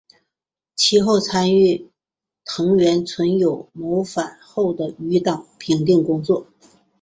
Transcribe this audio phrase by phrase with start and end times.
[0.75, 1.87] 其后参与
[2.43, 6.47] 藤原纯友谋反后的余党平定工作。